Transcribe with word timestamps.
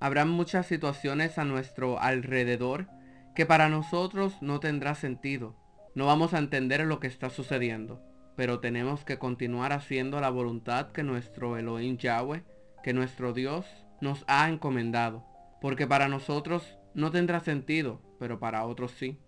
Habrá 0.00 0.24
muchas 0.24 0.66
situaciones 0.66 1.36
a 1.36 1.44
nuestro 1.44 2.00
alrededor 2.00 2.88
que 3.34 3.44
para 3.44 3.68
nosotros 3.68 4.34
no 4.40 4.58
tendrá 4.58 4.94
sentido. 4.94 5.56
No 5.94 6.06
vamos 6.06 6.32
a 6.32 6.38
entender 6.38 6.80
lo 6.86 7.00
que 7.00 7.06
está 7.06 7.28
sucediendo, 7.28 8.02
pero 8.34 8.60
tenemos 8.60 9.04
que 9.04 9.18
continuar 9.18 9.74
haciendo 9.74 10.18
la 10.18 10.30
voluntad 10.30 10.90
que 10.92 11.02
nuestro 11.02 11.58
Elohim 11.58 11.98
Yahweh, 11.98 12.44
que 12.82 12.94
nuestro 12.94 13.34
Dios 13.34 13.66
nos 14.00 14.24
ha 14.26 14.48
encomendado, 14.48 15.26
porque 15.60 15.86
para 15.86 16.08
nosotros 16.08 16.78
no 16.94 17.10
tendrá 17.10 17.40
sentido, 17.40 18.00
pero 18.18 18.40
para 18.40 18.64
otros 18.64 18.92
sí. 18.92 19.18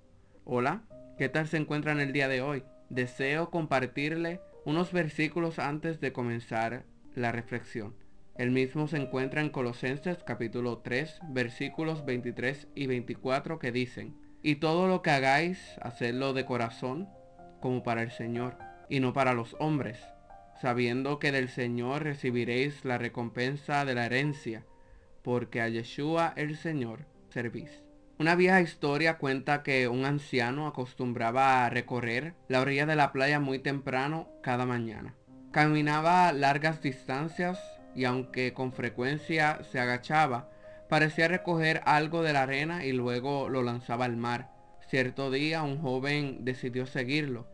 Hola, 0.44 0.84
¿qué 1.18 1.28
tal 1.28 1.48
se 1.48 1.58
encuentra 1.58 1.92
en 1.92 2.00
el 2.00 2.14
día 2.14 2.28
de 2.28 2.40
hoy? 2.40 2.64
Deseo 2.88 3.50
compartirle 3.50 4.40
unos 4.64 4.90
versículos 4.90 5.58
antes 5.58 6.00
de 6.00 6.14
comenzar 6.14 6.86
la 7.14 7.30
reflexión. 7.30 8.01
El 8.34 8.50
mismo 8.50 8.88
se 8.88 8.96
encuentra 8.96 9.42
en 9.42 9.50
Colosenses 9.50 10.24
capítulo 10.24 10.78
3 10.78 11.20
versículos 11.28 12.06
23 12.06 12.66
y 12.74 12.86
24 12.86 13.58
que 13.58 13.72
dicen, 13.72 14.16
y 14.42 14.56
todo 14.56 14.88
lo 14.88 15.02
que 15.02 15.10
hagáis, 15.10 15.58
hacedlo 15.82 16.32
de 16.32 16.46
corazón, 16.46 17.10
como 17.60 17.82
para 17.82 18.02
el 18.02 18.10
Señor, 18.10 18.56
y 18.88 19.00
no 19.00 19.12
para 19.12 19.34
los 19.34 19.54
hombres, 19.60 20.00
sabiendo 20.62 21.18
que 21.18 21.30
del 21.30 21.50
Señor 21.50 22.04
recibiréis 22.04 22.86
la 22.86 22.96
recompensa 22.96 23.84
de 23.84 23.94
la 23.94 24.06
herencia, 24.06 24.64
porque 25.22 25.60
a 25.60 25.68
Yeshua 25.68 26.32
el 26.36 26.56
Señor 26.56 27.00
servís. 27.28 27.82
Una 28.18 28.34
vieja 28.34 28.62
historia 28.62 29.18
cuenta 29.18 29.62
que 29.62 29.88
un 29.88 30.06
anciano 30.06 30.66
acostumbraba 30.66 31.66
a 31.66 31.70
recorrer 31.70 32.34
la 32.48 32.62
orilla 32.62 32.86
de 32.86 32.96
la 32.96 33.12
playa 33.12 33.40
muy 33.40 33.58
temprano 33.58 34.28
cada 34.42 34.64
mañana. 34.64 35.14
Caminaba 35.50 36.32
largas 36.32 36.80
distancias 36.80 37.58
y 37.94 38.04
aunque 38.04 38.52
con 38.52 38.72
frecuencia 38.72 39.60
se 39.70 39.80
agachaba, 39.80 40.48
parecía 40.88 41.28
recoger 41.28 41.80
algo 41.84 42.22
de 42.22 42.32
la 42.32 42.42
arena 42.42 42.84
y 42.84 42.92
luego 42.92 43.48
lo 43.48 43.62
lanzaba 43.62 44.04
al 44.04 44.16
mar. 44.16 44.50
Cierto 44.88 45.30
día 45.30 45.62
un 45.62 45.80
joven 45.80 46.44
decidió 46.44 46.86
seguirlo. 46.86 47.46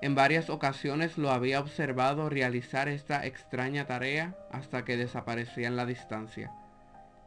En 0.00 0.14
varias 0.14 0.50
ocasiones 0.50 1.16
lo 1.18 1.30
había 1.30 1.60
observado 1.60 2.28
realizar 2.28 2.88
esta 2.88 3.24
extraña 3.24 3.86
tarea 3.86 4.36
hasta 4.50 4.84
que 4.84 4.96
desaparecía 4.96 5.66
en 5.66 5.76
la 5.76 5.86
distancia. 5.86 6.52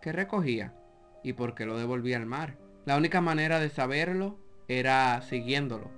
¿Qué 0.01 0.11
recogía? 0.11 0.73
¿Y 1.23 1.33
por 1.33 1.55
qué 1.55 1.65
lo 1.65 1.77
devolvía 1.77 2.17
al 2.17 2.25
mar? 2.25 2.55
La 2.85 2.95
única 2.95 3.19
manera 3.19 3.59
de 3.59 3.69
saberlo 3.69 4.39
era 4.67 5.21
siguiéndolo, 5.21 5.91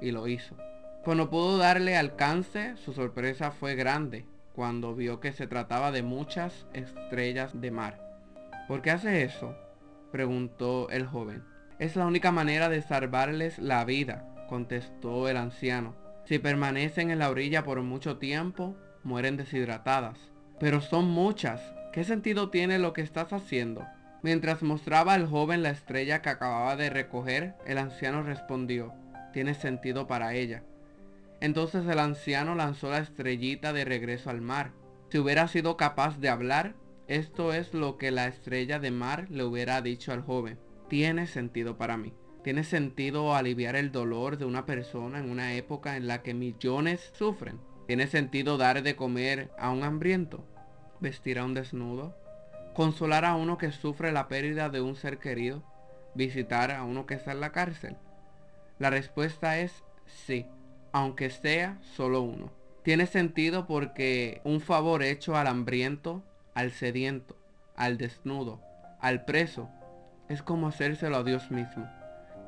y 0.00 0.10
lo 0.10 0.28
hizo. 0.28 0.56
Cuando 1.04 1.30
pudo 1.30 1.58
darle 1.58 1.96
alcance, 1.96 2.76
su 2.76 2.92
sorpresa 2.92 3.50
fue 3.50 3.74
grande 3.74 4.26
cuando 4.56 4.94
vio 4.94 5.20
que 5.20 5.32
se 5.32 5.46
trataba 5.46 5.92
de 5.92 6.02
muchas 6.02 6.66
estrellas 6.72 7.60
de 7.60 7.70
mar. 7.70 8.00
¿Por 8.66 8.82
qué 8.82 8.90
hace 8.90 9.22
eso? 9.22 9.54
preguntó 10.10 10.88
el 10.88 11.06
joven. 11.06 11.44
Es 11.78 11.94
la 11.94 12.06
única 12.06 12.32
manera 12.32 12.70
de 12.70 12.80
salvarles 12.80 13.58
la 13.58 13.84
vida, 13.84 14.26
contestó 14.48 15.28
el 15.28 15.36
anciano. 15.36 15.94
Si 16.24 16.38
permanecen 16.38 17.10
en 17.10 17.18
la 17.18 17.28
orilla 17.30 17.62
por 17.62 17.82
mucho 17.82 18.16
tiempo, 18.16 18.74
mueren 19.04 19.36
deshidratadas. 19.36 20.18
Pero 20.58 20.80
son 20.80 21.04
muchas. 21.04 21.60
¿Qué 21.92 22.02
sentido 22.02 22.48
tiene 22.48 22.78
lo 22.78 22.94
que 22.94 23.02
estás 23.02 23.34
haciendo? 23.34 23.84
Mientras 24.22 24.62
mostraba 24.62 25.12
al 25.12 25.26
joven 25.26 25.62
la 25.62 25.70
estrella 25.70 26.22
que 26.22 26.30
acababa 26.30 26.76
de 26.76 26.88
recoger, 26.88 27.54
el 27.66 27.76
anciano 27.76 28.22
respondió, 28.22 28.94
tiene 29.32 29.52
sentido 29.52 30.06
para 30.06 30.34
ella. 30.34 30.62
Entonces 31.40 31.86
el 31.86 31.98
anciano 31.98 32.54
lanzó 32.54 32.90
la 32.90 32.98
estrellita 32.98 33.72
de 33.72 33.84
regreso 33.84 34.30
al 34.30 34.40
mar. 34.40 34.72
Si 35.10 35.18
hubiera 35.18 35.48
sido 35.48 35.76
capaz 35.76 36.18
de 36.18 36.28
hablar, 36.28 36.74
esto 37.08 37.52
es 37.52 37.74
lo 37.74 37.98
que 37.98 38.10
la 38.10 38.26
estrella 38.26 38.78
de 38.78 38.90
mar 38.90 39.26
le 39.30 39.44
hubiera 39.44 39.80
dicho 39.82 40.12
al 40.12 40.22
joven. 40.22 40.58
Tiene 40.88 41.26
sentido 41.26 41.76
para 41.76 41.96
mí. 41.96 42.14
Tiene 42.42 42.64
sentido 42.64 43.34
aliviar 43.34 43.76
el 43.76 43.92
dolor 43.92 44.38
de 44.38 44.44
una 44.44 44.66
persona 44.66 45.18
en 45.18 45.30
una 45.30 45.54
época 45.54 45.96
en 45.96 46.06
la 46.06 46.22
que 46.22 46.34
millones 46.34 47.12
sufren. 47.14 47.60
Tiene 47.86 48.06
sentido 48.06 48.56
dar 48.56 48.82
de 48.82 48.96
comer 48.96 49.50
a 49.58 49.70
un 49.70 49.84
hambriento. 49.84 50.44
Vestir 51.00 51.38
a 51.38 51.44
un 51.44 51.54
desnudo. 51.54 52.16
Consolar 52.74 53.24
a 53.24 53.36
uno 53.36 53.58
que 53.58 53.72
sufre 53.72 54.10
la 54.10 54.28
pérdida 54.28 54.68
de 54.68 54.80
un 54.80 54.96
ser 54.96 55.18
querido. 55.18 55.62
Visitar 56.14 56.70
a 56.70 56.84
uno 56.84 57.04
que 57.04 57.14
está 57.14 57.32
en 57.32 57.40
la 57.40 57.52
cárcel. 57.52 57.96
La 58.78 58.90
respuesta 58.90 59.58
es 59.58 59.84
sí 60.06 60.46
aunque 60.96 61.28
sea 61.28 61.76
solo 61.94 62.22
uno. 62.22 62.50
Tiene 62.82 63.04
sentido 63.04 63.66
porque 63.66 64.40
un 64.44 64.62
favor 64.62 65.02
hecho 65.02 65.36
al 65.36 65.46
hambriento, 65.46 66.22
al 66.54 66.70
sediento, 66.70 67.36
al 67.76 67.98
desnudo, 67.98 68.62
al 69.02 69.26
preso, 69.26 69.68
es 70.30 70.42
como 70.42 70.68
hacérselo 70.68 71.18
a 71.18 71.22
Dios 71.22 71.50
mismo. 71.50 71.86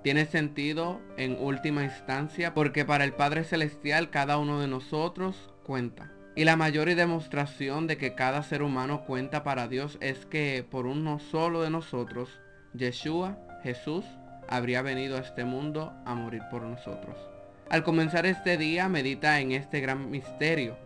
Tiene 0.03 0.25
sentido 0.25 0.99
en 1.19 1.37
última 1.39 1.85
instancia 1.85 2.55
porque 2.55 2.87
para 2.87 3.05
el 3.05 3.13
Padre 3.13 3.45
Celestial 3.45 4.09
cada 4.09 4.39
uno 4.39 4.61
de 4.61 4.69
nosotros 4.69 5.53
cuenta. 5.63 6.11
Y 6.35 6.45
la 6.45 6.57
mayor 6.57 6.87
demostración 6.95 7.87
de 7.87 7.99
que 7.99 8.15
cada 8.15 8.43
ser 8.43 8.63
humano 8.63 9.05
cuenta 9.05 9.45
para 9.45 9.69
Dios 9.69 9.99
es 10.01 10.25
que 10.25 10.65
por 10.71 10.87
uno 10.87 11.19
solo 11.19 11.61
de 11.61 11.69
nosotros, 11.69 12.31
Yeshua, 12.73 13.37
Jesús, 13.63 14.07
habría 14.49 14.81
venido 14.81 15.19
a 15.19 15.21
este 15.21 15.45
mundo 15.45 15.93
a 16.07 16.15
morir 16.15 16.41
por 16.51 16.63
nosotros. 16.63 17.38
Al 17.71 17.84
comenzar 17.84 18.25
este 18.25 18.56
día, 18.56 18.89
medita 18.89 19.41
en 19.41 19.53
este 19.53 19.81
gran 19.81 20.11
misterio. 20.11 20.79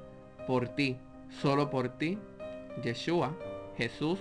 Por 0.48 0.68
ti, 0.68 0.96
solo 1.40 1.70
por 1.70 1.90
ti, 1.90 2.18
Yeshua, 2.82 3.36
Jesús, 3.76 4.18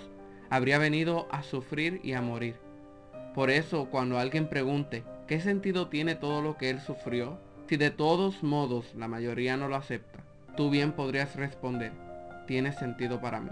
habría 0.52 0.78
venido 0.78 1.28
a 1.32 1.42
sufrir 1.42 2.00
y 2.04 2.14
a 2.14 2.22
morir. 2.22 2.56
Por 3.34 3.50
eso, 3.50 3.86
cuando 3.86 4.20
alguien 4.20 4.48
pregunte, 4.48 5.04
¿qué 5.26 5.40
sentido 5.40 5.88
tiene 5.88 6.14
todo 6.14 6.44
lo 6.44 6.58
que 6.58 6.70
él 6.70 6.80
sufrió? 6.82 7.40
Si 7.68 7.78
de 7.78 7.90
todos 7.90 8.44
modos 8.44 8.94
la 8.94 9.08
mayoría 9.08 9.58
no 9.58 9.68
lo 9.68 9.76
acepta, 9.76 10.20
tú 10.56 10.70
bien 10.70 10.92
podrías 10.92 11.36
responder, 11.38 11.94
tiene 12.46 12.74
sentido 12.74 13.22
para 13.22 13.40
mí. 13.40 13.52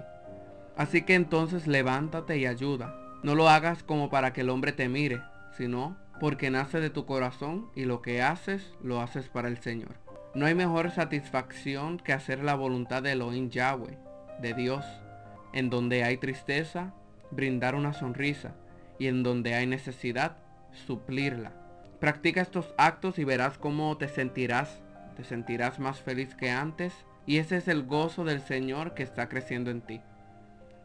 Así 0.78 1.02
que 1.02 1.16
entonces 1.16 1.66
levántate 1.66 2.38
y 2.38 2.46
ayuda. 2.46 2.96
No 3.24 3.34
lo 3.34 3.50
hagas 3.50 3.82
como 3.82 4.12
para 4.12 4.34
que 4.34 4.42
el 4.42 4.50
hombre 4.50 4.72
te 4.72 4.88
mire, 4.88 5.20
sino 5.58 5.98
porque 6.20 6.50
nace 6.50 6.80
de 6.80 6.90
tu 6.90 7.06
corazón 7.06 7.70
y 7.76 7.86
lo 7.86 8.02
que 8.02 8.22
haces 8.22 8.74
lo 8.84 9.02
haces 9.02 9.30
para 9.30 9.48
el 9.48 9.58
Señor. 9.58 9.96
No 10.36 10.46
hay 10.46 10.54
mejor 10.54 10.92
satisfacción 10.92 11.98
que 11.98 12.14
hacer 12.14 12.44
la 12.44 12.56
voluntad 12.56 13.02
de 13.02 13.14
Elohim 13.14 13.50
Yahweh, 13.50 13.98
de 14.42 14.54
Dios. 14.54 14.86
En 15.54 15.70
donde 15.70 16.04
hay 16.04 16.18
tristeza, 16.18 16.94
brindar 17.32 17.74
una 17.74 17.94
sonrisa 17.94 18.54
y 19.00 19.08
en 19.08 19.24
donde 19.24 19.56
hay 19.56 19.66
necesidad, 19.66 20.38
suplirla. 20.86 21.54
Practica 22.00 22.42
estos 22.42 22.74
actos 22.78 23.18
y 23.18 23.24
verás 23.24 23.58
cómo 23.58 23.98
te 23.98 24.08
sentirás, 24.08 24.82
te 25.18 25.24
sentirás 25.24 25.80
más 25.80 26.00
feliz 26.00 26.36
que 26.36 26.52
antes 26.52 26.94
y 27.26 27.38
ese 27.38 27.58
es 27.58 27.68
el 27.68 27.84
gozo 27.84 28.24
del 28.24 28.42
Señor 28.42 28.94
que 28.94 29.04
está 29.04 29.30
creciendo 29.30 29.72
en 29.72 29.82
ti. 29.82 30.02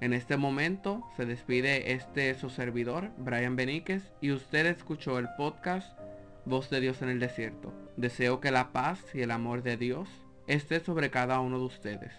En 0.05 0.13
este 0.13 0.37
momento 0.37 1.03
se 1.17 1.25
despide 1.25 1.95
este 1.95 2.35
su 2.35 2.51
servidor, 2.51 3.11
Brian 3.17 3.57
Beníquez, 3.57 4.13
y 4.21 4.33
usted 4.33 4.67
escuchó 4.67 5.19
el 5.19 5.31
podcast 5.39 5.99
Voz 6.45 6.69
de 6.69 6.81
Dios 6.81 7.01
en 7.01 7.09
el 7.09 7.21
Desierto. 7.21 7.73
Deseo 7.97 8.39
que 8.39 8.51
la 8.51 8.71
paz 8.71 9.03
y 9.15 9.23
el 9.23 9.31
amor 9.31 9.63
de 9.63 9.79
Dios 9.79 10.11
esté 10.47 10.81
sobre 10.81 11.09
cada 11.09 11.41
uno 11.41 11.59
de 11.59 11.65
ustedes. 11.65 12.13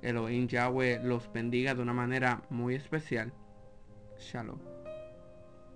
Elohim 0.00 0.48
Yahweh 0.48 1.00
los 1.04 1.30
bendiga 1.30 1.74
de 1.74 1.82
una 1.82 1.92
manera 1.92 2.40
muy 2.48 2.74
especial. 2.74 3.34
Shalom. 4.18 4.73